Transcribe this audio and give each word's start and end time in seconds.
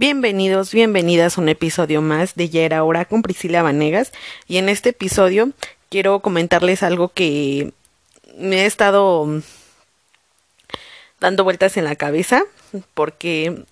Bienvenidos, 0.00 0.72
bienvenidas 0.72 1.36
a 1.36 1.42
un 1.42 1.50
episodio 1.50 2.00
más 2.00 2.34
de 2.34 2.48
Ya 2.48 2.62
era 2.62 2.84
hora 2.84 3.04
con 3.04 3.20
Priscila 3.20 3.62
Vanegas. 3.62 4.12
Y 4.48 4.56
en 4.56 4.70
este 4.70 4.88
episodio 4.88 5.50
quiero 5.90 6.20
comentarles 6.20 6.82
algo 6.82 7.10
que 7.10 7.74
me 8.34 8.62
he 8.62 8.64
estado 8.64 9.42
dando 11.20 11.44
vueltas 11.44 11.76
en 11.76 11.84
la 11.84 11.96
cabeza 11.96 12.44
porque 12.94 13.64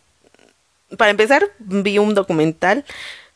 para 0.99 1.13
empezar 1.13 1.47
vi 1.61 1.97
un 1.97 2.13
documental 2.13 2.85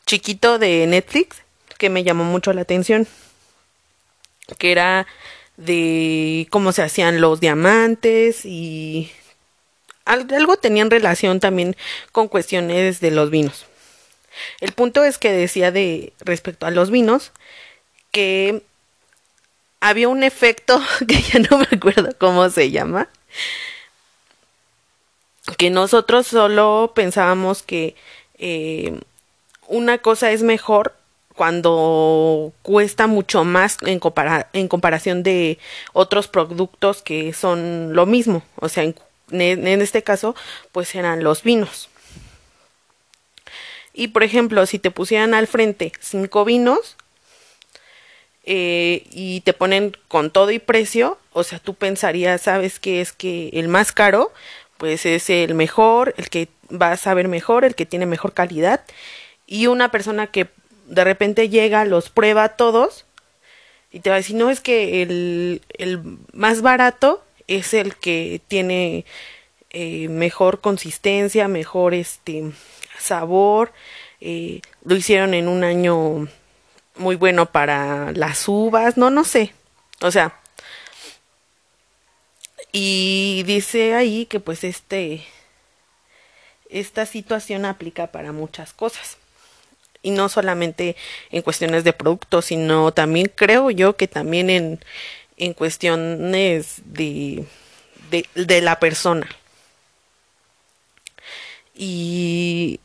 chiquito 0.05 0.59
de 0.59 0.85
Netflix 0.85 1.37
que 1.79 1.89
me 1.89 2.03
llamó 2.03 2.25
mucho 2.25 2.53
la 2.53 2.61
atención 2.61 3.07
que 4.59 4.71
era 4.71 5.07
de 5.57 6.45
cómo 6.51 6.71
se 6.71 6.83
hacían 6.83 7.21
los 7.21 7.39
diamantes 7.39 8.45
y 8.45 9.11
algo 10.05 10.57
tenían 10.57 10.91
relación 10.91 11.39
también 11.39 11.75
con 12.11 12.27
cuestiones 12.27 12.99
de 12.99 13.11
los 13.11 13.29
vinos. 13.29 13.65
El 14.59 14.71
punto 14.73 15.03
es 15.03 15.17
que 15.17 15.31
decía 15.31 15.71
de 15.71 16.13
respecto 16.19 16.65
a 16.65 16.71
los 16.71 16.89
vinos 16.89 17.31
que 18.11 18.63
había 19.79 20.07
un 20.07 20.23
efecto 20.23 20.81
que 21.07 21.21
ya 21.21 21.39
no 21.39 21.59
me 21.59 21.67
acuerdo 21.71 22.09
cómo 22.17 22.49
se 22.49 22.71
llama, 22.71 23.09
que 25.57 25.69
nosotros 25.69 26.27
solo 26.27 26.93
pensábamos 26.95 27.63
que 27.63 27.95
eh, 28.37 28.99
una 29.67 29.97
cosa 29.97 30.31
es 30.31 30.41
mejor 30.41 30.95
cuando 31.35 32.53
cuesta 32.61 33.07
mucho 33.07 33.43
más 33.43 33.77
en, 33.81 33.99
en 34.53 34.67
comparación 34.67 35.23
de 35.23 35.57
otros 35.91 36.27
productos 36.27 37.01
que 37.01 37.33
son 37.33 37.93
lo 37.93 38.05
mismo, 38.05 38.43
o 38.59 38.69
sea, 38.69 38.83
en, 38.83 38.95
en 39.31 39.81
este 39.81 40.03
caso, 40.03 40.35
pues 40.71 40.93
eran 40.95 41.23
los 41.23 41.43
vinos. 41.43 41.89
Y 43.93 44.07
por 44.09 44.23
ejemplo, 44.23 44.65
si 44.65 44.79
te 44.79 44.91
pusieran 44.91 45.33
al 45.33 45.47
frente 45.47 45.91
cinco 45.99 46.45
vinos 46.45 46.97
eh, 48.43 49.05
y 49.11 49.41
te 49.41 49.53
ponen 49.53 49.95
con 50.07 50.31
todo 50.31 50.51
y 50.51 50.59
precio, 50.59 51.19
o 51.31 51.43
sea, 51.43 51.59
tú 51.59 51.75
pensarías, 51.75 52.41
sabes 52.41 52.79
que 52.79 53.01
es 53.01 53.13
que 53.13 53.49
el 53.53 53.67
más 53.67 53.91
caro, 53.91 54.33
pues 54.77 55.05
es 55.05 55.29
el 55.29 55.53
mejor, 55.53 56.15
el 56.17 56.29
que 56.29 56.49
va 56.69 56.91
a 56.91 56.97
saber 56.97 57.27
mejor, 57.27 57.63
el 57.63 57.75
que 57.75 57.85
tiene 57.85 58.07
mejor 58.07 58.33
calidad. 58.33 58.81
Y 59.45 59.67
una 59.67 59.91
persona 59.91 60.27
que 60.27 60.47
de 60.87 61.03
repente 61.03 61.49
llega, 61.49 61.85
los 61.85 62.09
prueba 62.09 62.49
todos 62.49 63.05
y 63.91 63.99
te 63.99 64.09
va 64.09 64.15
a 64.15 64.17
decir, 64.17 64.35
no, 64.35 64.49
es 64.49 64.59
que 64.59 65.03
el, 65.03 65.61
el 65.77 66.01
más 66.33 66.63
barato 66.63 67.23
es 67.47 67.73
el 67.73 67.95
que 67.95 68.41
tiene 68.47 69.05
eh, 69.69 70.07
mejor 70.09 70.61
consistencia, 70.61 71.47
mejor 71.47 71.93
este 71.93 72.51
sabor. 72.99 73.73
Eh, 74.21 74.61
lo 74.85 74.95
hicieron 74.95 75.33
en 75.33 75.47
un 75.47 75.63
año 75.63 76.27
muy 76.95 77.15
bueno 77.15 77.51
para 77.51 78.11
las 78.13 78.47
uvas, 78.47 78.97
no, 78.97 79.09
no 79.09 79.23
sé. 79.23 79.53
O 80.01 80.11
sea, 80.11 80.39
y 82.71 83.43
dice 83.45 83.95
ahí 83.95 84.25
que 84.25 84.39
pues 84.39 84.63
este 84.63 85.23
esta 86.69 87.05
situación 87.05 87.65
aplica 87.65 88.07
para 88.07 88.31
muchas 88.31 88.73
cosas 88.73 89.17
y 90.01 90.11
no 90.11 90.27
solamente 90.27 90.95
en 91.31 91.41
cuestiones 91.41 91.83
de 91.83 91.93
productos, 91.93 92.45
sino 92.45 92.91
también 92.91 93.31
creo 93.33 93.71
yo 93.71 93.95
que 93.95 94.07
también 94.07 94.49
en, 94.49 94.79
en 95.37 95.53
cuestiones 95.53 96.81
de, 96.85 97.45
de, 98.35 98.61
la 98.61 98.79
persona. 98.79 99.27
Y, 101.75 102.79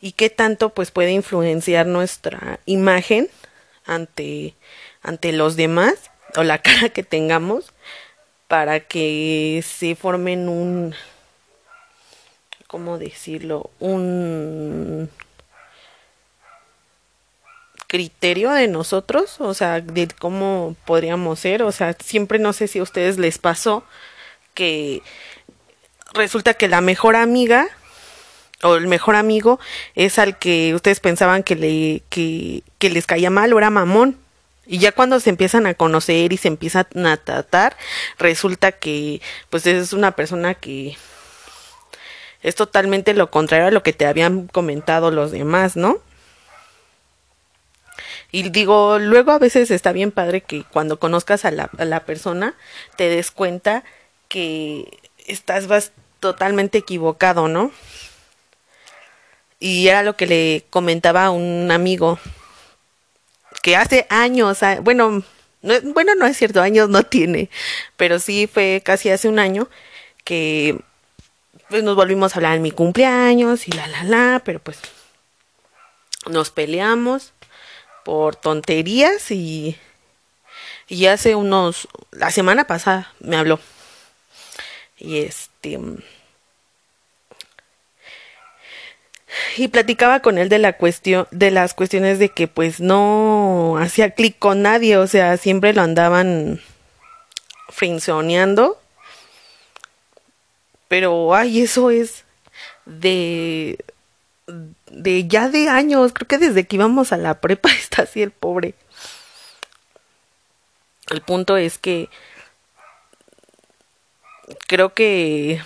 y 0.00 0.12
qué 0.12 0.30
tanto 0.30 0.70
pues 0.70 0.90
puede 0.90 1.12
influenciar 1.12 1.86
nuestra 1.86 2.60
imagen 2.66 3.28
ante, 3.84 4.54
ante 5.02 5.32
los 5.32 5.56
demás 5.56 6.10
o 6.36 6.42
la 6.42 6.58
cara 6.62 6.88
que 6.88 7.02
tengamos 7.02 7.72
para 8.48 8.80
que 8.80 9.62
se 9.66 9.94
formen 9.96 10.48
un 10.48 10.94
¿cómo 12.74 12.98
decirlo? 12.98 13.70
un 13.78 15.08
criterio 17.94 18.50
de 18.50 18.66
nosotros, 18.66 19.36
o 19.38 19.54
sea, 19.54 19.80
de 19.80 20.08
cómo 20.18 20.74
podríamos 20.84 21.38
ser, 21.38 21.62
o 21.62 21.70
sea, 21.70 21.96
siempre 22.04 22.40
no 22.40 22.52
sé 22.52 22.66
si 22.66 22.80
a 22.80 22.82
ustedes 22.82 23.18
les 23.18 23.38
pasó 23.38 23.84
que 24.52 25.00
resulta 26.12 26.54
que 26.54 26.66
la 26.66 26.80
mejor 26.80 27.14
amiga 27.14 27.68
o 28.64 28.74
el 28.74 28.88
mejor 28.88 29.14
amigo 29.14 29.60
es 29.94 30.18
al 30.18 30.40
que 30.40 30.74
ustedes 30.74 30.98
pensaban 30.98 31.44
que 31.44 31.54
le 31.54 32.02
que, 32.08 32.64
les 32.80 33.06
caía 33.06 33.30
mal 33.30 33.52
o 33.52 33.58
era 33.58 33.70
mamón. 33.70 34.18
Y 34.66 34.78
ya 34.78 34.90
cuando 34.90 35.20
se 35.20 35.30
empiezan 35.30 35.64
a 35.66 35.74
conocer 35.74 36.32
y 36.32 36.36
se 36.36 36.48
empiezan 36.48 37.06
a 37.06 37.16
tratar, 37.16 37.76
resulta 38.18 38.72
que 38.72 39.20
pues 39.50 39.68
es 39.68 39.92
una 39.92 40.16
persona 40.16 40.54
que 40.54 40.96
es 42.42 42.56
totalmente 42.56 43.14
lo 43.14 43.30
contrario 43.30 43.68
a 43.68 43.70
lo 43.70 43.84
que 43.84 43.92
te 43.92 44.04
habían 44.04 44.48
comentado 44.48 45.12
los 45.12 45.30
demás, 45.30 45.76
¿no? 45.76 46.00
Y 48.34 48.42
digo, 48.48 48.98
luego 48.98 49.30
a 49.30 49.38
veces 49.38 49.70
está 49.70 49.92
bien 49.92 50.10
padre 50.10 50.40
que 50.40 50.64
cuando 50.64 50.98
conozcas 50.98 51.44
a 51.44 51.52
la, 51.52 51.70
a 51.78 51.84
la 51.84 52.04
persona 52.04 52.56
te 52.96 53.08
des 53.08 53.30
cuenta 53.30 53.84
que 54.26 54.98
estás 55.28 55.68
vas 55.68 55.92
totalmente 56.18 56.78
equivocado, 56.78 57.46
¿no? 57.46 57.70
Y 59.60 59.86
era 59.86 60.02
lo 60.02 60.16
que 60.16 60.26
le 60.26 60.64
comentaba 60.68 61.26
a 61.26 61.30
un 61.30 61.70
amigo 61.70 62.18
que 63.62 63.76
hace 63.76 64.04
años, 64.10 64.58
bueno, 64.82 65.22
no, 65.62 65.74
bueno, 65.92 66.16
no 66.16 66.26
es 66.26 66.36
cierto, 66.36 66.60
años 66.60 66.88
no 66.88 67.04
tiene, 67.04 67.50
pero 67.96 68.18
sí 68.18 68.50
fue 68.52 68.82
casi 68.84 69.10
hace 69.10 69.28
un 69.28 69.38
año 69.38 69.68
que 70.24 70.80
pues 71.68 71.84
nos 71.84 71.94
volvimos 71.94 72.32
a 72.32 72.38
hablar 72.38 72.56
en 72.56 72.62
mi 72.62 72.72
cumpleaños 72.72 73.68
y 73.68 73.70
la 73.70 73.86
la 73.86 74.02
la, 74.02 74.42
pero 74.44 74.58
pues 74.58 74.80
nos 76.26 76.50
peleamos 76.50 77.32
por 78.04 78.36
tonterías 78.36 79.30
y, 79.30 79.76
y 80.88 81.06
hace 81.06 81.34
unos, 81.34 81.88
la 82.12 82.30
semana 82.30 82.66
pasada 82.66 83.12
me 83.20 83.36
habló. 83.36 83.58
Y 84.98 85.18
este... 85.18 85.78
Y 89.56 89.68
platicaba 89.68 90.20
con 90.20 90.38
él 90.38 90.48
de 90.48 90.58
la 90.58 90.74
cuestión, 90.74 91.26
de 91.32 91.50
las 91.50 91.74
cuestiones 91.74 92.20
de 92.20 92.28
que 92.28 92.46
pues 92.46 92.78
no 92.80 93.76
hacía 93.80 94.10
clic 94.10 94.38
con 94.38 94.62
nadie, 94.62 94.96
o 94.96 95.08
sea, 95.08 95.36
siempre 95.36 95.72
lo 95.72 95.82
andaban 95.82 96.60
frinzoneando. 97.68 98.80
Pero 100.86 101.34
ay, 101.34 101.62
eso 101.62 101.90
es 101.90 102.24
de 102.84 103.84
de 104.46 105.26
ya 105.26 105.48
de 105.48 105.68
años, 105.68 106.12
creo 106.12 106.28
que 106.28 106.38
desde 106.38 106.66
que 106.66 106.76
íbamos 106.76 107.12
a 107.12 107.16
la 107.16 107.40
prepa 107.40 107.70
está 107.72 108.02
así 108.02 108.22
el 108.22 108.30
pobre. 108.30 108.74
El 111.10 111.20
punto 111.20 111.56
es 111.56 111.78
que 111.78 112.08
creo 114.66 114.94
que 114.94 115.62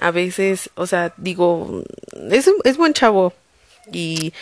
a 0.00 0.10
veces, 0.10 0.70
o 0.74 0.86
sea, 0.86 1.14
digo, 1.16 1.82
es, 2.30 2.50
es 2.64 2.76
buen 2.76 2.92
chavo 2.92 3.32
y, 3.90 4.34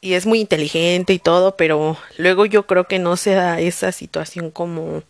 y 0.00 0.14
es 0.14 0.26
muy 0.26 0.40
inteligente 0.40 1.12
y 1.12 1.18
todo, 1.18 1.56
pero 1.56 1.96
luego 2.18 2.44
yo 2.44 2.66
creo 2.66 2.84
que 2.84 2.98
no 2.98 3.16
se 3.16 3.34
da 3.34 3.60
esa 3.60 3.92
situación 3.92 4.50
como 4.50 5.02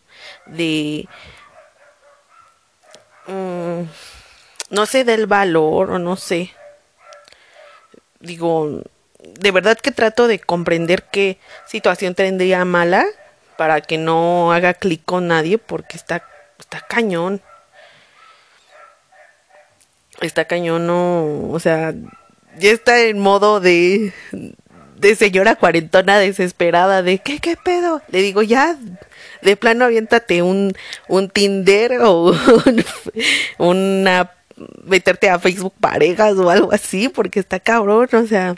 de... 0.47 1.09
Um, 3.27 3.89
no 4.71 4.87
sé 4.87 5.05
del 5.05 5.27
valor 5.27 5.91
o 5.91 5.99
no 5.99 6.17
sé 6.17 6.53
digo, 8.25 8.83
de 9.23 9.51
verdad 9.51 9.79
que 9.79 9.93
trato 9.93 10.27
de 10.27 10.39
comprender 10.39 11.05
qué 11.05 11.39
situación 11.67 12.15
tendría 12.15 12.65
mala 12.65 13.07
para 13.57 13.81
que 13.81 13.99
no 13.99 14.53
haga 14.53 14.75
clic 14.75 15.03
con 15.05 15.29
nadie 15.29 15.59
porque 15.59 15.97
está, 15.97 16.25
está 16.59 16.81
cañón. 16.81 17.41
Está 20.21 20.45
cañón, 20.45 20.87
no, 20.87 21.51
o 21.51 21.59
sea, 21.59 21.93
ya 22.59 22.71
está 22.71 23.01
en 23.01 23.19
modo 23.19 23.61
de, 23.61 24.13
de 24.97 25.17
señora 25.17 25.57
cuarentona 25.57 26.19
desesperada 26.19 27.03
de 27.03 27.19
¿qué, 27.19 27.41
qué 27.41 27.57
pedo? 27.57 28.01
Le 28.09 28.23
digo, 28.23 28.43
ya, 28.43 28.77
de 29.43 29.57
plano 29.57 29.85
aviéntate 29.85 30.43
un, 30.43 30.73
un 31.09 31.29
Tinder 31.29 32.01
o 32.01 32.33
un, 32.67 32.85
una 33.59 34.31
meterte 34.85 35.29
a 35.31 35.39
Facebook 35.39 35.75
parejas 35.81 36.37
o 36.37 36.51
algo 36.51 36.73
así, 36.73 37.09
porque 37.09 37.41
está 37.41 37.61
cabrón, 37.61 38.09
o 38.13 38.27
sea. 38.27 38.55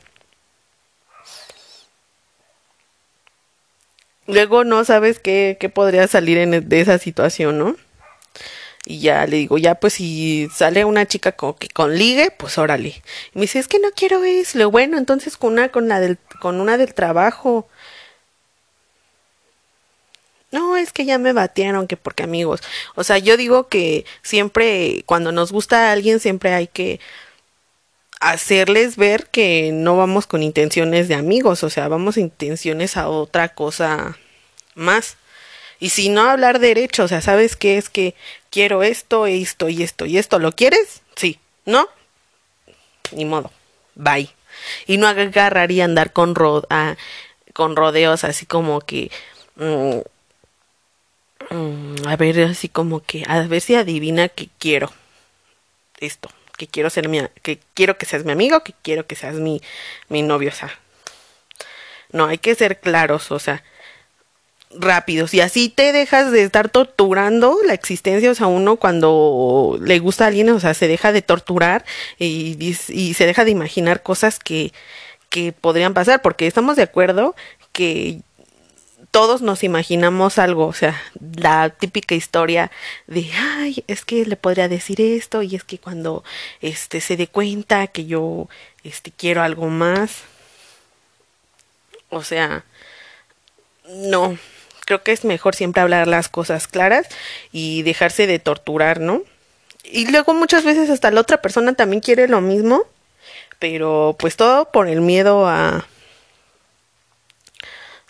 Luego 4.27 4.65
no 4.65 4.85
sabes 4.85 5.19
qué, 5.21 5.57
qué 5.61 5.69
podría 5.69 6.09
salir 6.09 6.65
de 6.65 6.81
esa 6.81 6.99
situación, 6.99 7.59
¿no? 7.59 7.77
Y 8.89 9.01
ya 9.01 9.27
le 9.27 9.39
digo, 9.39 9.59
ya 9.59 9.75
pues 9.75 9.95
si 9.95 10.49
sale 10.55 10.85
una 10.85 11.07
chica 11.07 11.33
con, 11.33 11.55
que 11.55 11.69
con 11.69 11.97
ligue, 11.99 12.31
pues 12.31 12.57
órale. 12.57 13.03
Y 13.35 13.39
me 13.39 13.43
dice, 13.43 13.59
es 13.59 13.67
que 13.67 13.81
no 13.81 13.91
quiero 13.91 14.23
eso. 14.23 14.59
Le 14.59 14.65
bueno, 14.65 14.97
entonces 14.97 15.37
con 15.37 15.55
una, 15.55 15.71
con 15.71 15.89
la 15.89 15.99
del, 15.99 16.19
con 16.41 16.61
una 16.61 16.79
del 16.79 16.95
trabajo. 16.95 17.69
No, 20.57 20.79
es 20.79 20.91
que 20.91 21.05
ya 21.05 21.19
me 21.19 21.35
batearon, 21.35 21.87
que 21.87 21.99
porque 21.99 22.23
amigos. 22.23 22.63
O 22.95 23.05
sea, 23.05 23.19
yo 23.19 23.37
digo 23.37 23.69
que 23.69 24.07
siempre, 24.23 25.03
cuando 25.05 25.31
nos 25.31 25.53
gusta 25.53 25.91
a 25.91 25.93
alguien, 25.93 26.19
siempre 26.19 26.55
hay 26.55 26.67
que 26.67 26.99
hacerles 28.21 28.97
ver 28.97 29.27
que 29.27 29.71
no 29.71 29.99
vamos 29.99 30.27
con 30.27 30.43
intenciones 30.43 31.09
de 31.09 31.15
amigos, 31.15 31.63
o 31.63 31.69
sea, 31.69 31.89
vamos 31.89 32.17
intenciones 32.17 32.97
a 32.97 33.11
otra 33.11 33.51
cosa 33.51 34.17
más. 34.75 35.19
Y 35.79 35.91
si 35.91 36.09
no 36.09 36.23
hablar 36.23 36.59
derecho, 36.59 37.05
o 37.05 37.09
sea, 37.09 37.21
¿sabes 37.21 37.55
qué 37.55 37.77
es 37.77 37.91
que 37.91 38.15
quiero 38.49 38.83
esto, 38.83 39.27
esto 39.27 39.69
y 39.69 39.83
esto 39.83 40.07
y 40.07 40.17
esto? 40.17 40.39
¿Lo 40.39 40.53
quieres? 40.53 41.03
Sí. 41.17 41.39
¿No? 41.67 41.87
Ni 43.13 43.27
modo. 43.27 43.51
Bye. 43.95 44.35
Y 44.87 44.97
no 44.97 45.07
agarraría 45.07 45.85
andar 45.85 46.15
con, 46.15 46.33
con 47.53 47.77
rodeos 47.77 48.25
así 48.25 48.47
como 48.47 48.81
que... 48.81 49.11
Mm, 49.57 49.99
mm, 51.51 52.07
a 52.07 52.17
ver, 52.17 52.41
así 52.45 52.69
como 52.69 53.01
que... 53.01 53.25
A 53.29 53.41
ver 53.47 53.61
si 53.61 53.75
adivina 53.75 54.29
que 54.29 54.49
quiero. 54.59 54.93
Esto 55.99 56.29
que 56.57 56.67
quiero 56.67 56.91
ser 56.91 57.09
mi, 57.09 57.21
que 57.43 57.61
quiero 57.75 57.99
que 57.99 58.07
seas 58.07 58.25
mi 58.25 58.33
amigo, 58.33 58.63
que 58.65 58.75
quiero 58.83 59.07
que 59.07 59.15
seas 59.15 59.35
mi, 59.37 59.63
mi 60.09 60.23
novio, 60.23 60.51
o 60.51 60.55
sea. 60.55 60.79
No, 62.13 62.27
hay 62.27 62.39
que 62.39 62.55
ser 62.55 62.81
claros, 62.81 63.31
o 63.31 63.39
sea, 63.39 63.63
rápidos. 64.71 65.35
Y 65.35 65.41
así 65.41 65.69
te 65.69 65.93
dejas 65.93 66.33
de 66.33 66.43
estar 66.43 66.69
torturando 66.71 67.59
la 67.65 67.75
existencia, 67.75 68.31
o 68.31 68.35
sea, 68.35 68.47
uno 68.47 68.77
cuando 68.77 69.79
le 69.81 69.99
gusta 69.99 70.25
a 70.25 70.29
alguien, 70.29 70.49
o 70.51 70.61
sea, 70.61 70.75
se 70.75 70.89
deja 70.89 71.13
de 71.13 71.23
torturar 71.23 71.85
y, 72.19 72.57
y 72.89 73.15
se 73.15 73.27
deja 73.27 73.45
de 73.45 73.51
imaginar 73.51 74.03
cosas 74.03 74.39
que, 74.39 74.73
que 75.29 75.53
podrían 75.53 75.95
pasar, 75.95 76.23
porque 76.23 76.47
estamos 76.47 76.77
de 76.77 76.83
acuerdo 76.83 77.35
que 77.73 78.21
todos 79.11 79.43
nos 79.43 79.65
imaginamos 79.65 80.39
algo, 80.39 80.67
o 80.67 80.73
sea, 80.73 81.01
la 81.37 81.71
típica 81.71 82.15
historia 82.15 82.71
de, 83.07 83.31
ay, 83.35 83.85
es 83.87 84.05
que 84.05 84.25
le 84.27 84.37
podría 84.37 84.69
decir 84.69 85.01
esto 85.01 85.43
y 85.43 85.57
es 85.57 85.65
que 85.65 85.79
cuando 85.79 86.25
este 86.61 87.01
se 87.01 87.17
dé 87.17 87.27
cuenta 87.27 87.87
que 87.87 88.07
yo 88.07 88.49
este 88.85 89.11
quiero 89.11 89.43
algo 89.43 89.69
más. 89.69 90.23
O 92.11 92.23
sea, 92.23 92.65
no, 93.89 94.39
creo 94.85 95.03
que 95.03 95.13
es 95.13 95.25
mejor 95.25 95.55
siempre 95.55 95.83
hablar 95.83 96.09
las 96.09 96.29
cosas 96.29 96.69
claras 96.69 97.09
y 97.53 97.83
dejarse 97.83 98.27
de 98.27 98.39
torturar, 98.39 99.01
¿no? 99.01 99.23
Y 99.85 100.11
luego 100.11 100.35
muchas 100.35 100.65
veces 100.65 100.91
hasta 100.91 101.11
la 101.11 101.21
otra 101.21 101.43
persona 101.43 101.75
también 101.75 102.01
quiere 102.01 102.29
lo 102.29 102.41
mismo, 102.41 102.85
pero 103.59 104.17
pues 104.19 104.37
todo 104.37 104.71
por 104.71 104.89
el 104.89 105.01
miedo 105.01 105.47
a 105.47 105.87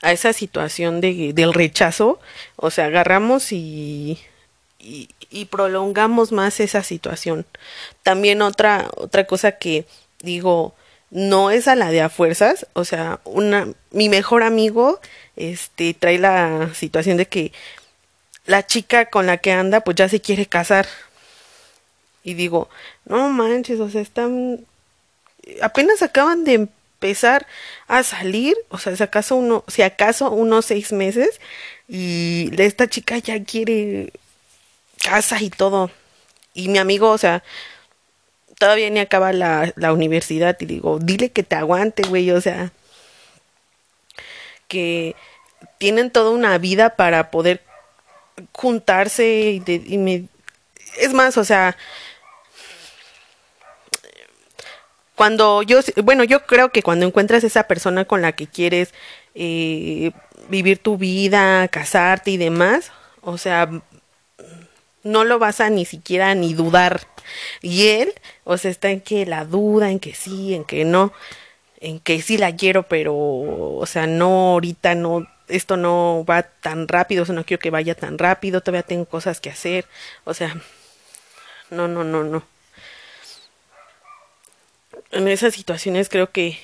a 0.02 0.12
esa 0.12 0.32
situación 0.32 1.00
de, 1.00 1.32
del 1.32 1.54
rechazo, 1.54 2.20
o 2.56 2.70
sea, 2.70 2.86
agarramos 2.86 3.52
y, 3.52 4.18
y, 4.78 5.44
prolongamos 5.46 6.32
más 6.32 6.60
esa 6.60 6.82
situación. 6.82 7.46
También 8.02 8.42
otra, 8.42 8.88
otra 8.96 9.26
cosa 9.26 9.52
que 9.52 9.86
digo, 10.20 10.74
no 11.10 11.50
es 11.50 11.68
a 11.68 11.74
la 11.76 11.90
de 11.90 12.02
a 12.02 12.08
fuerzas, 12.08 12.66
o 12.72 12.84
sea, 12.84 13.20
una, 13.24 13.68
mi 13.90 14.08
mejor 14.08 14.42
amigo, 14.42 15.00
este, 15.36 15.94
trae 15.94 16.18
la 16.18 16.70
situación 16.74 17.16
de 17.16 17.26
que 17.26 17.52
la 18.46 18.66
chica 18.66 19.06
con 19.06 19.26
la 19.26 19.38
que 19.38 19.52
anda, 19.52 19.80
pues 19.80 19.96
ya 19.96 20.08
se 20.08 20.20
quiere 20.20 20.46
casar. 20.46 20.86
Y 22.22 22.34
digo, 22.34 22.68
no 23.04 23.28
manches, 23.30 23.80
o 23.80 23.88
sea, 23.90 24.00
están, 24.00 24.64
apenas 25.62 26.02
acaban 26.02 26.44
de 26.44 26.68
empezar 26.96 27.46
a 27.88 28.02
salir, 28.02 28.56
o 28.70 28.78
sea, 28.78 28.96
si 28.96 29.02
acaso 29.02 29.36
uno, 29.36 29.64
si 29.68 29.82
acaso 29.82 30.30
unos 30.30 30.64
seis 30.64 30.92
meses, 30.92 31.40
y 31.88 32.50
esta 32.58 32.88
chica 32.88 33.18
ya 33.18 33.42
quiere 33.44 34.12
casa 35.04 35.40
y 35.40 35.50
todo. 35.50 35.90
Y 36.54 36.68
mi 36.68 36.78
amigo, 36.78 37.10
o 37.10 37.18
sea, 37.18 37.42
todavía 38.58 38.90
ni 38.90 39.00
acaba 39.00 39.32
la, 39.32 39.72
la 39.76 39.92
universidad 39.92 40.56
y 40.60 40.66
digo, 40.66 40.98
dile 41.00 41.30
que 41.30 41.42
te 41.42 41.56
aguante, 41.56 42.02
güey, 42.02 42.30
o 42.30 42.40
sea, 42.40 42.72
que 44.68 45.14
tienen 45.78 46.10
toda 46.10 46.30
una 46.30 46.56
vida 46.58 46.96
para 46.96 47.30
poder 47.30 47.62
juntarse 48.52 49.62
y, 49.66 49.84
y 49.86 49.98
me, 49.98 50.24
es 50.98 51.12
más, 51.12 51.36
o 51.36 51.44
sea, 51.44 51.76
cuando 55.16 55.62
yo, 55.62 55.80
bueno, 56.04 56.24
yo 56.24 56.46
creo 56.46 56.70
que 56.70 56.82
cuando 56.82 57.06
encuentras 57.06 57.42
esa 57.42 57.64
persona 57.64 58.04
con 58.04 58.22
la 58.22 58.32
que 58.32 58.46
quieres 58.46 58.92
eh, 59.34 60.12
vivir 60.48 60.78
tu 60.78 60.98
vida, 60.98 61.66
casarte 61.68 62.30
y 62.30 62.36
demás, 62.36 62.92
o 63.22 63.38
sea, 63.38 63.70
no 65.02 65.24
lo 65.24 65.38
vas 65.38 65.60
a 65.60 65.70
ni 65.70 65.86
siquiera 65.86 66.34
ni 66.34 66.52
dudar. 66.52 67.00
Y 67.62 67.88
él, 67.88 68.12
o 68.44 68.58
sea, 68.58 68.70
está 68.70 68.90
en 68.90 69.00
que 69.00 69.24
la 69.24 69.46
duda, 69.46 69.90
en 69.90 70.00
que 70.00 70.14
sí, 70.14 70.54
en 70.54 70.64
que 70.64 70.84
no, 70.84 71.12
en 71.80 71.98
que 71.98 72.20
sí 72.20 72.36
la 72.36 72.54
quiero, 72.54 72.82
pero, 72.84 73.14
o 73.16 73.86
sea, 73.86 74.06
no, 74.06 74.52
ahorita 74.52 74.94
no, 74.96 75.26
esto 75.48 75.78
no 75.78 76.26
va 76.28 76.42
tan 76.42 76.88
rápido, 76.88 77.22
o 77.22 77.26
sea, 77.26 77.34
no 77.34 77.44
quiero 77.44 77.60
que 77.60 77.70
vaya 77.70 77.94
tan 77.94 78.18
rápido, 78.18 78.60
todavía 78.60 78.82
tengo 78.82 79.06
cosas 79.06 79.40
que 79.40 79.50
hacer, 79.50 79.86
o 80.24 80.34
sea, 80.34 80.54
no, 81.70 81.88
no, 81.88 82.04
no, 82.04 82.22
no 82.24 82.55
en 85.16 85.28
esas 85.28 85.54
situaciones 85.54 86.08
creo 86.08 86.30
que 86.30 86.58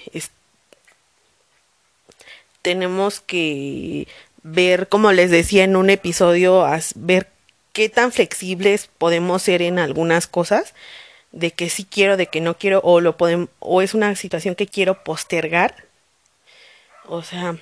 tenemos 2.63 3.21
que 3.21 4.07
ver, 4.43 4.89
como 4.89 5.13
les 5.13 5.31
decía 5.31 5.65
en 5.65 5.77
un 5.77 5.91
episodio, 5.91 6.65
ver 6.95 7.29
qué 7.73 7.89
tan 7.89 8.13
flexibles 8.13 8.89
podemos 8.99 9.43
ser 9.43 9.63
en 9.63 9.79
algunas 9.79 10.27
cosas, 10.27 10.75
de 11.33 11.51
que 11.53 11.71
sí 11.71 11.85
quiero, 11.85 12.17
de 12.17 12.27
que 12.27 12.41
no 12.41 12.57
quiero, 12.59 12.81
o 12.85 13.01
lo 13.01 13.17
podemos, 13.17 13.49
o 13.59 13.83
es 13.83 13.95
una 13.95 14.15
situación 14.17 14.55
que 14.55 14.67
quiero 14.67 15.03
postergar. 15.03 15.87
O 17.07 17.23
sea, 17.23 17.57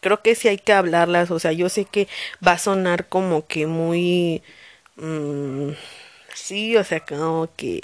creo 0.00 0.22
que 0.22 0.34
sí 0.34 0.48
hay 0.48 0.58
que 0.58 0.72
hablarlas. 0.72 1.30
O 1.30 1.38
sea, 1.38 1.52
yo 1.52 1.68
sé 1.68 1.84
que 1.84 2.08
va 2.46 2.52
a 2.52 2.58
sonar 2.58 3.08
como 3.08 3.46
que 3.46 3.66
muy 3.66 4.42
mm, 4.96 5.70
sí, 6.34 6.76
o 6.76 6.84
sea, 6.84 7.00
como 7.00 7.48
que 7.56 7.82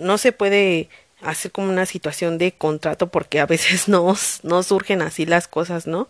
no 0.00 0.18
se 0.18 0.32
puede 0.32 0.88
hacer 1.22 1.52
como 1.52 1.68
una 1.68 1.86
situación 1.86 2.38
de 2.38 2.52
contrato 2.52 3.08
porque 3.08 3.40
a 3.40 3.46
veces 3.46 3.88
no, 3.88 4.16
no 4.42 4.62
surgen 4.62 5.02
así 5.02 5.26
las 5.26 5.48
cosas, 5.48 5.86
¿no? 5.86 6.08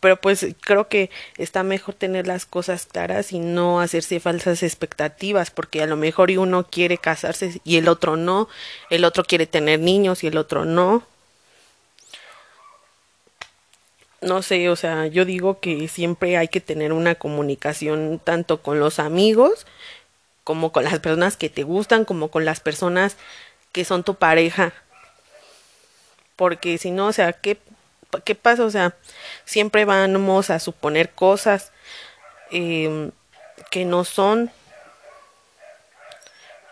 Pero 0.00 0.20
pues 0.20 0.46
creo 0.60 0.88
que 0.88 1.10
está 1.38 1.62
mejor 1.62 1.94
tener 1.94 2.26
las 2.26 2.46
cosas 2.46 2.86
claras 2.86 3.32
y 3.32 3.38
no 3.38 3.80
hacerse 3.80 4.18
falsas 4.18 4.62
expectativas, 4.62 5.50
porque 5.50 5.82
a 5.82 5.86
lo 5.86 5.96
mejor 5.96 6.30
uno 6.32 6.66
quiere 6.68 6.98
casarse 6.98 7.60
y 7.64 7.76
el 7.76 7.88
otro 7.88 8.16
no, 8.16 8.48
el 8.90 9.04
otro 9.04 9.24
quiere 9.24 9.46
tener 9.46 9.80
niños 9.80 10.24
y 10.24 10.26
el 10.26 10.36
otro 10.36 10.64
no. 10.64 11.04
No 14.20 14.42
sé, 14.42 14.68
o 14.70 14.76
sea, 14.76 15.06
yo 15.06 15.24
digo 15.24 15.60
que 15.60 15.86
siempre 15.86 16.38
hay 16.38 16.48
que 16.48 16.60
tener 16.60 16.92
una 16.92 17.14
comunicación 17.14 18.20
tanto 18.24 18.62
con 18.62 18.80
los 18.80 18.98
amigos 18.98 19.66
como 20.44 20.72
con 20.72 20.84
las 20.84 21.00
personas 21.00 21.36
que 21.36 21.48
te 21.48 21.62
gustan, 21.62 22.04
como 22.04 22.30
con 22.30 22.44
las 22.44 22.60
personas 22.60 23.16
que 23.72 23.84
son 23.84 24.04
tu 24.04 24.14
pareja. 24.14 24.72
Porque 26.36 26.78
si 26.78 26.90
no, 26.90 27.08
o 27.08 27.12
sea, 27.12 27.32
¿qué, 27.32 27.58
qué 28.24 28.34
pasa? 28.34 28.64
O 28.64 28.70
sea, 28.70 28.94
siempre 29.44 29.84
vamos 29.84 30.50
a 30.50 30.58
suponer 30.58 31.10
cosas 31.10 31.72
eh, 32.50 33.10
que 33.70 33.84
no 33.84 34.04
son. 34.04 34.50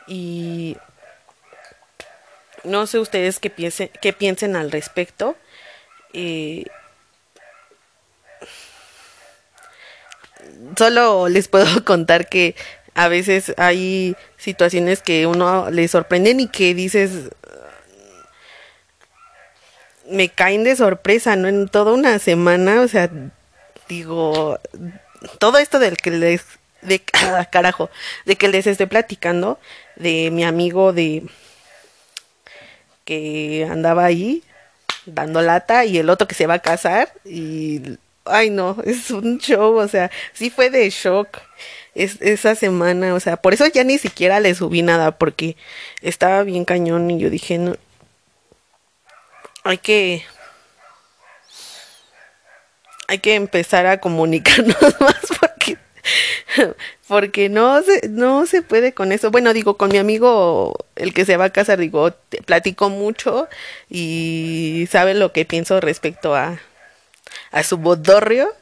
Y 0.06 0.76
no 2.64 2.86
sé 2.86 2.98
ustedes 2.98 3.38
qué 3.38 3.50
piensen, 3.50 3.90
qué 4.00 4.12
piensen 4.12 4.56
al 4.56 4.70
respecto. 4.70 5.36
Eh, 6.12 6.66
solo 10.76 11.28
les 11.28 11.48
puedo 11.48 11.84
contar 11.84 12.28
que 12.28 12.54
a 12.94 13.08
veces 13.08 13.54
hay 13.56 14.16
situaciones 14.36 15.02
que 15.02 15.26
uno 15.26 15.70
le 15.70 15.88
sorprenden 15.88 16.40
y 16.40 16.48
que 16.48 16.74
dices 16.74 17.30
me 20.08 20.28
caen 20.28 20.64
de 20.64 20.76
sorpresa, 20.76 21.36
¿no? 21.36 21.48
En 21.48 21.68
toda 21.68 21.92
una 21.92 22.18
semana, 22.18 22.80
o 22.82 22.88
sea, 22.88 23.10
digo, 23.88 24.58
todo 25.38 25.58
esto 25.58 25.78
del 25.78 25.96
que 25.96 26.10
les, 26.10 26.44
de, 26.82 27.00
carajo, 27.50 27.90
de 28.26 28.36
que 28.36 28.48
les 28.48 28.66
estoy 28.66 28.86
platicando, 28.86 29.58
de 29.96 30.30
mi 30.30 30.44
amigo 30.44 30.92
de, 30.92 31.24
que 33.04 33.66
andaba 33.70 34.04
ahí, 34.04 34.42
dando 35.06 35.42
lata, 35.42 35.84
y 35.84 35.98
el 35.98 36.10
otro 36.10 36.28
que 36.28 36.34
se 36.34 36.46
va 36.46 36.54
a 36.54 36.58
casar, 36.60 37.12
y 37.24 37.98
ay 38.24 38.50
no, 38.50 38.76
es 38.84 39.10
un 39.10 39.38
show, 39.38 39.76
o 39.76 39.88
sea, 39.88 40.10
sí 40.32 40.50
fue 40.50 40.70
de 40.70 40.88
shock 40.90 41.38
es, 41.94 42.20
esa 42.20 42.54
semana, 42.54 43.14
o 43.14 43.20
sea, 43.20 43.36
por 43.36 43.54
eso 43.54 43.66
ya 43.66 43.84
ni 43.84 43.98
siquiera 43.98 44.40
le 44.40 44.54
subí 44.54 44.82
nada, 44.82 45.18
porque 45.18 45.56
estaba 46.00 46.42
bien 46.42 46.64
cañón 46.64 47.10
y 47.10 47.18
yo 47.18 47.30
dije, 47.30 47.58
no, 47.58 47.76
hay 49.64 49.78
que, 49.78 50.24
hay 53.08 53.18
que 53.18 53.34
empezar 53.34 53.86
a 53.86 54.00
comunicarnos 54.00 54.76
más 55.00 55.20
porque, 55.38 55.78
porque 57.08 57.48
no 57.48 57.82
se, 57.82 58.08
no 58.08 58.46
se 58.46 58.62
puede 58.62 58.92
con 58.92 59.12
eso. 59.12 59.30
Bueno, 59.30 59.52
digo, 59.52 59.76
con 59.76 59.90
mi 59.90 59.98
amigo, 59.98 60.76
el 60.96 61.14
que 61.14 61.24
se 61.24 61.36
va 61.36 61.46
a 61.46 61.50
casar, 61.50 61.78
digo, 61.78 62.14
platico 62.46 62.88
mucho 62.90 63.48
y 63.88 64.88
sabe 64.90 65.14
lo 65.14 65.32
que 65.32 65.44
pienso 65.44 65.80
respecto 65.80 66.34
a, 66.34 66.58
a 67.52 67.62
su 67.62 67.76
bodorrio 67.76 68.52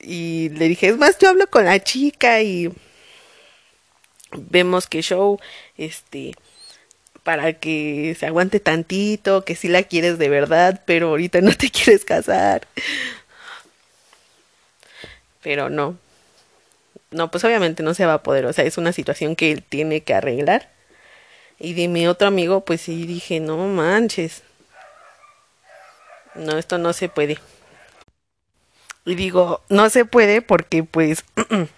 y 0.00 0.50
le 0.50 0.68
dije, 0.68 0.88
es 0.88 0.98
más, 0.98 1.18
yo 1.18 1.30
hablo 1.30 1.46
con 1.46 1.64
la 1.64 1.82
chica 1.82 2.42
y 2.42 2.72
vemos 4.32 4.86
que 4.86 5.02
show, 5.02 5.38
este, 5.76 6.34
para 7.22 7.54
que 7.54 8.16
se 8.18 8.26
aguante 8.26 8.60
tantito, 8.60 9.44
que 9.44 9.56
si 9.56 9.68
la 9.68 9.82
quieres 9.82 10.18
de 10.18 10.28
verdad, 10.28 10.82
pero 10.86 11.08
ahorita 11.08 11.40
no 11.40 11.52
te 11.56 11.70
quieres 11.70 12.04
casar. 12.04 12.66
Pero 15.42 15.70
no. 15.70 15.98
No, 17.10 17.30
pues 17.30 17.44
obviamente 17.44 17.82
no 17.82 17.94
se 17.94 18.06
va 18.06 18.14
a 18.14 18.22
poder, 18.22 18.46
o 18.46 18.52
sea, 18.52 18.64
es 18.64 18.76
una 18.76 18.92
situación 18.92 19.36
que 19.36 19.52
él 19.52 19.62
tiene 19.62 20.02
que 20.02 20.14
arreglar. 20.14 20.70
Y 21.60 21.74
de 21.74 21.88
mi 21.88 22.08
otro 22.08 22.26
amigo, 22.28 22.64
pues 22.64 22.80
sí 22.82 23.06
dije, 23.06 23.40
no 23.40 23.56
manches. 23.68 24.42
No, 26.34 26.58
esto 26.58 26.78
no 26.78 26.92
se 26.92 27.08
puede. 27.08 27.38
Y 29.04 29.14
digo, 29.14 29.62
no 29.68 29.90
se 29.90 30.04
puede 30.04 30.42
porque 30.42 30.82
pues 30.82 31.24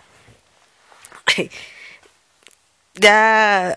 ya 2.95 3.77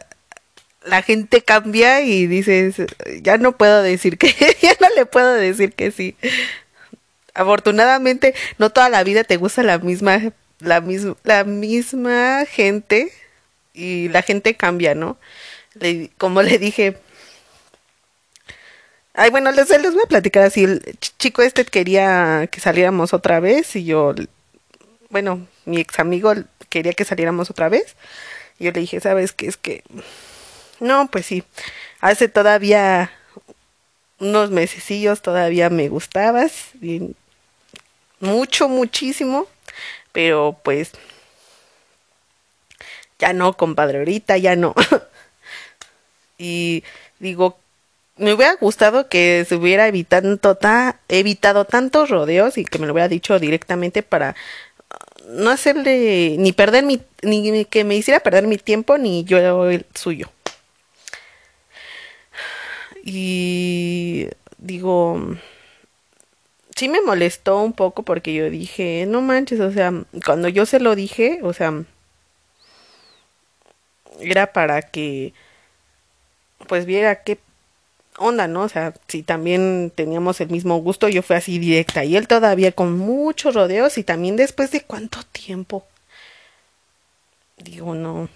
la 0.84 1.02
gente 1.02 1.42
cambia 1.42 2.02
y 2.02 2.28
dices, 2.28 2.76
ya 3.22 3.38
no 3.38 3.58
puedo 3.58 3.82
decir 3.82 4.18
que, 4.18 4.34
ya 4.62 4.76
no 4.80 4.88
le 4.96 5.06
puedo 5.06 5.34
decir 5.34 5.74
que 5.74 5.92
sí. 5.92 6.16
Afortunadamente, 7.34 8.34
no 8.58 8.70
toda 8.70 8.90
la 8.90 9.04
vida 9.04 9.24
te 9.24 9.38
gusta 9.38 9.64
la 9.64 9.80
misma, 9.80 10.34
la 10.60 10.82
misma, 10.82 11.16
la 11.24 11.44
misma 11.44 12.46
gente 12.46 13.12
y 13.74 14.10
la 14.10 14.22
gente 14.22 14.56
cambia, 14.56 14.96
¿no? 14.96 15.18
como 16.18 16.42
le 16.42 16.58
dije, 16.58 16.98
Ay, 19.20 19.32
bueno, 19.32 19.52
les, 19.52 19.70
les 19.70 19.94
voy 19.94 20.04
a 20.06 20.08
platicar 20.08 20.44
así. 20.44 20.64
El 20.64 20.98
chico 21.18 21.42
este 21.42 21.66
quería 21.66 22.48
que 22.50 22.62
saliéramos 22.62 23.14
otra 23.14 23.42
vez 23.42 23.76
y 23.76 23.84
yo, 23.84 24.16
bueno, 25.10 25.46
mi 25.66 25.82
ex 25.82 26.00
amigo 26.00 26.34
quería 26.70 26.94
que 26.94 27.04
saliéramos 27.04 27.50
otra 27.50 27.68
vez. 27.68 27.98
Y 28.60 28.64
yo 28.64 28.72
le 28.72 28.80
dije, 28.80 29.02
¿sabes 29.02 29.34
qué? 29.34 29.48
Es 29.48 29.58
que, 29.58 29.84
no, 30.80 31.10
pues 31.12 31.26
sí, 31.26 31.44
hace 32.00 32.30
todavía 32.30 33.12
unos 34.20 34.52
mesecillos 34.52 35.22
todavía 35.22 35.70
me 35.70 35.90
gustabas, 35.90 36.70
mucho, 38.22 38.70
muchísimo, 38.70 39.48
pero 40.14 40.58
pues 40.64 40.92
ya 43.20 43.34
no, 43.34 43.52
compadre, 43.52 43.98
ahorita 43.98 44.38
ya 44.38 44.56
no. 44.56 44.74
y 46.38 46.86
digo, 47.20 47.60
me 48.20 48.34
hubiera 48.34 48.56
gustado 48.56 49.08
que 49.10 49.46
se 49.48 49.56
hubiera 49.56 49.88
evitado, 49.88 50.38
evitado 51.08 51.66
tantos 51.66 52.10
rodeos 52.10 52.58
y 52.58 52.66
que 52.66 52.80
me 52.80 52.86
lo 52.86 52.94
hubiera 52.94 53.08
dicho 53.08 53.40
directamente 53.40 54.04
para 54.04 54.36
uh, 54.36 55.32
no 55.32 55.50
hacerle 55.50 56.36
ni 56.38 56.52
perder 56.52 56.84
mi 56.84 57.02
ni 57.24 57.66
que 57.66 57.84
me 57.84 57.96
hiciera 57.96 58.20
perder 58.20 58.48
mi 58.48 58.58
tiempo 58.58 58.98
ni 58.98 59.24
yo 59.24 59.70
el 59.70 59.86
suyo. 59.96 60.30
Y 63.04 64.28
digo, 64.58 65.38
sí 66.76 66.90
me 66.90 67.02
molestó 67.02 67.62
un 67.62 67.74
poco 67.74 68.04
porque 68.04 68.34
yo 68.34 68.50
dije, 68.50 69.06
no 69.08 69.22
manches, 69.22 69.60
o 69.60 69.72
sea, 69.72 69.92
cuando 70.26 70.48
yo 70.50 70.66
se 70.66 70.80
lo 70.80 70.96
dije, 70.96 71.40
o 71.44 71.54
sea, 71.54 71.84
era 74.20 74.54
para 74.54 74.82
que 74.82 75.34
pues 76.68 76.86
viera 76.86 77.24
qué 77.24 77.40
onda, 78.20 78.48
¿no? 78.48 78.62
O 78.64 78.70
sea, 78.70 78.94
si 79.08 79.24
también 79.24 79.92
teníamos 79.96 80.40
el 80.42 80.50
mismo 80.50 80.78
gusto, 80.78 81.10
yo 81.10 81.24
fui 81.24 81.36
así 81.36 81.58
directa 81.58 82.04
y 82.06 82.16
él 82.16 82.28
todavía 82.28 82.72
con 82.72 82.98
muchos 82.98 83.56
rodeos 83.56 83.98
y 83.98 84.04
también 84.04 84.36
después 84.36 84.72
de 84.72 84.82
cuánto 84.82 85.24
tiempo. 85.24 85.86
Digo, 87.58 87.96
no, 87.96 88.30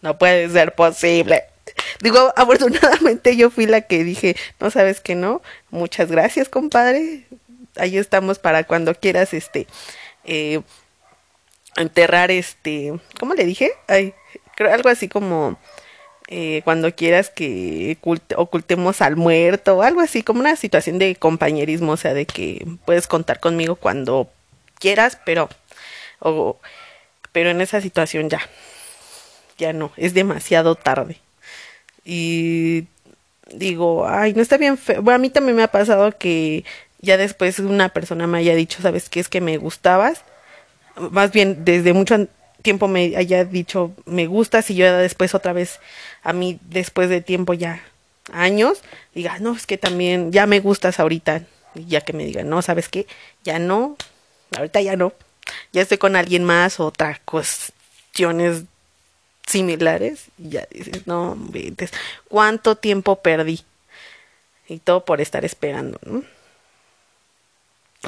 no 0.00 0.18
puede 0.18 0.48
ser 0.50 0.74
posible. 0.74 1.44
Digo, 2.00 2.32
afortunadamente 2.36 3.36
yo 3.36 3.50
fui 3.50 3.66
la 3.66 3.82
que 3.82 4.04
dije, 4.04 4.36
no 4.60 4.70
sabes 4.70 5.00
que 5.00 5.14
no, 5.14 5.42
muchas 5.70 6.10
gracias, 6.10 6.48
compadre. 6.48 7.24
Ahí 7.76 7.96
estamos 7.96 8.38
para 8.38 8.64
cuando 8.64 8.94
quieras, 8.94 9.34
este, 9.34 9.66
eh, 10.24 10.60
enterrar, 11.76 12.30
este, 12.30 12.98
¿cómo 13.18 13.34
le 13.34 13.44
dije? 13.44 13.72
Ay, 13.86 14.14
creo 14.56 14.72
algo 14.72 14.88
así 14.88 15.08
como 15.08 15.58
eh, 16.30 16.60
cuando 16.64 16.94
quieras 16.94 17.30
que 17.30 17.96
ocultemos 18.36 19.00
al 19.00 19.16
muerto 19.16 19.78
o 19.78 19.82
algo 19.82 20.02
así, 20.02 20.22
como 20.22 20.40
una 20.40 20.56
situación 20.56 20.98
de 20.98 21.16
compañerismo, 21.16 21.92
o 21.92 21.96
sea, 21.96 22.12
de 22.12 22.26
que 22.26 22.66
puedes 22.84 23.06
contar 23.06 23.40
conmigo 23.40 23.76
cuando 23.76 24.30
quieras, 24.78 25.18
pero, 25.24 25.48
o, 26.20 26.58
pero 27.32 27.48
en 27.48 27.62
esa 27.62 27.80
situación 27.80 28.28
ya, 28.28 28.40
ya 29.56 29.72
no, 29.72 29.90
es 29.96 30.12
demasiado 30.12 30.74
tarde. 30.74 31.18
Y 32.04 32.88
digo, 33.50 34.06
ay, 34.06 34.34
no 34.34 34.42
está 34.42 34.58
bien 34.58 34.76
feo. 34.76 35.00
Bueno, 35.00 35.16
a 35.16 35.18
mí 35.18 35.30
también 35.30 35.56
me 35.56 35.62
ha 35.62 35.72
pasado 35.72 36.16
que 36.18 36.62
ya 37.00 37.16
después 37.16 37.58
una 37.58 37.88
persona 37.88 38.26
me 38.26 38.38
haya 38.38 38.54
dicho, 38.54 38.82
¿sabes 38.82 39.08
qué? 39.08 39.20
Es 39.20 39.30
que 39.30 39.40
me 39.40 39.56
gustabas. 39.56 40.24
Más 41.10 41.32
bien, 41.32 41.64
desde 41.64 41.94
mucho 41.94 42.28
tiempo 42.62 42.88
me 42.88 43.16
haya 43.16 43.44
dicho 43.44 43.92
me 44.04 44.26
gusta 44.26 44.64
y 44.68 44.74
yo 44.74 44.96
después 44.98 45.34
otra 45.34 45.52
vez 45.52 45.80
a 46.22 46.32
mí 46.32 46.58
después 46.62 47.08
de 47.08 47.20
tiempo 47.20 47.54
ya 47.54 47.82
años 48.32 48.82
diga 49.14 49.38
no 49.38 49.54
es 49.54 49.66
que 49.66 49.78
también 49.78 50.32
ya 50.32 50.46
me 50.46 50.60
gustas 50.60 51.00
ahorita 51.00 51.42
y 51.74 51.86
ya 51.86 52.00
que 52.00 52.12
me 52.12 52.24
digan 52.24 52.48
no 52.48 52.62
sabes 52.62 52.88
qué 52.88 53.06
ya 53.44 53.58
no 53.58 53.96
ahorita 54.56 54.80
ya 54.80 54.96
no 54.96 55.12
ya 55.72 55.82
estoy 55.82 55.98
con 55.98 56.16
alguien 56.16 56.44
más 56.44 56.80
otras 56.80 57.20
cuestiones 57.20 58.64
similares 59.46 60.26
y 60.36 60.50
ya 60.50 60.66
dices 60.70 61.06
no 61.06 61.38
cuánto 62.28 62.76
tiempo 62.76 63.22
perdí 63.22 63.62
y 64.68 64.78
todo 64.78 65.04
por 65.04 65.20
estar 65.20 65.44
esperando 65.44 65.98
¿no? 66.04 66.22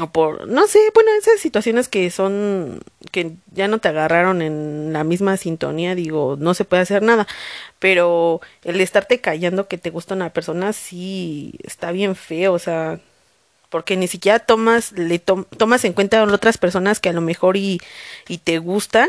O 0.00 0.11
por 0.11 0.49
no 0.49 0.66
sé 0.66 0.78
bueno 0.95 1.11
esas 1.19 1.40
situaciones 1.40 1.88
que 1.88 2.11
son 2.11 2.80
que 3.12 3.33
ya 3.52 3.69
no 3.69 3.78
te 3.78 3.88
agarraron 3.88 4.42
en 4.42 4.92
la 4.92 5.04
misma 5.04 5.37
sintonía 5.37 5.95
digo 5.95 6.37
no 6.38 6.54
se 6.54 6.64
puede 6.64 6.83
hacer 6.83 7.02
nada 7.02 7.26
pero 7.78 8.40
el 8.64 8.80
estarte 8.80 9.21
callando 9.21 9.69
que 9.69 9.78
te 9.78 9.90
gusta 9.90 10.14
una 10.14 10.30
persona 10.30 10.73
sí 10.73 11.54
está 11.62 11.92
bien 11.92 12.16
feo 12.16 12.52
o 12.52 12.59
sea 12.59 13.00
porque 13.69 13.97
ni 13.97 14.09
siquiera 14.09 14.38
tomas 14.40 14.92
le 14.92 15.19
tomas 15.19 15.85
en 15.85 15.92
cuenta 15.92 16.21
a 16.21 16.25
otras 16.25 16.59
personas 16.59 17.00
que 17.00 17.09
a 17.09 17.12
lo 17.12 17.21
mejor 17.21 17.57
y, 17.57 17.80
y 18.28 18.38
te 18.38 18.59
gustan 18.59 19.09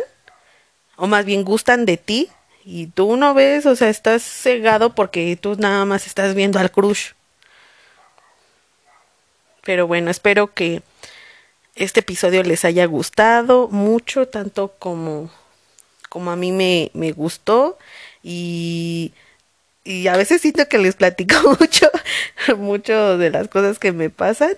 o 0.97 1.07
más 1.07 1.25
bien 1.25 1.43
gustan 1.43 1.85
de 1.85 1.97
ti 1.97 2.29
y 2.63 2.87
tú 2.87 3.15
no 3.17 3.33
ves 3.33 3.65
o 3.65 3.75
sea 3.75 3.89
estás 3.89 4.21
cegado 4.23 4.93
porque 4.93 5.35
tú 5.35 5.55
nada 5.57 5.85
más 5.85 6.05
estás 6.05 6.35
viendo 6.35 6.59
al 6.59 6.71
crush 6.71 7.11
pero 9.63 9.87
bueno, 9.87 10.11
espero 10.11 10.53
que 10.53 10.81
este 11.75 12.01
episodio 12.01 12.43
les 12.43 12.65
haya 12.65 12.85
gustado 12.85 13.67
mucho, 13.69 14.27
tanto 14.27 14.73
como, 14.79 15.31
como 16.09 16.31
a 16.31 16.35
mí 16.35 16.51
me, 16.51 16.91
me 16.93 17.11
gustó. 17.11 17.77
Y, 18.23 19.13
y 19.83 20.07
a 20.07 20.17
veces 20.17 20.41
siento 20.41 20.67
que 20.67 20.77
les 20.77 20.95
platico 20.95 21.35
mucho, 21.59 21.89
mucho 22.57 23.17
de 23.17 23.29
las 23.29 23.47
cosas 23.47 23.79
que 23.79 23.91
me 23.91 24.09
pasan. 24.09 24.55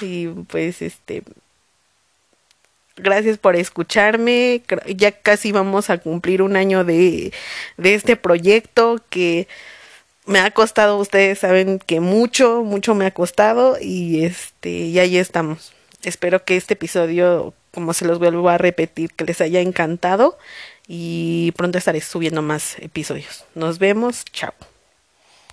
Y 0.00 0.28
pues 0.28 0.82
este, 0.82 1.22
gracias 2.96 3.38
por 3.38 3.56
escucharme. 3.56 4.62
Ya 4.86 5.12
casi 5.12 5.52
vamos 5.52 5.90
a 5.90 5.98
cumplir 5.98 6.42
un 6.42 6.56
año 6.56 6.84
de, 6.84 7.32
de 7.76 7.94
este 7.94 8.16
proyecto 8.16 9.00
que 9.10 9.48
me 10.26 10.38
ha 10.40 10.50
costado, 10.50 10.98
ustedes 10.98 11.40
saben 11.40 11.78
que 11.78 12.00
mucho, 12.00 12.62
mucho 12.62 12.94
me 12.94 13.06
ha 13.06 13.10
costado 13.10 13.76
y 13.80 14.24
este, 14.24 14.70
y 14.70 14.98
ahí 14.98 15.16
estamos. 15.16 15.72
Espero 16.02 16.44
que 16.44 16.56
este 16.56 16.74
episodio, 16.74 17.54
como 17.72 17.94
se 17.94 18.04
los 18.04 18.18
vuelvo 18.18 18.48
a 18.48 18.58
repetir, 18.58 19.10
que 19.12 19.24
les 19.24 19.40
haya 19.40 19.60
encantado 19.60 20.38
y 20.86 21.52
pronto 21.56 21.78
estaré 21.78 22.00
subiendo 22.00 22.42
más 22.42 22.78
episodios. 22.78 23.44
Nos 23.54 23.78
vemos, 23.78 24.24
chao. 24.32 24.52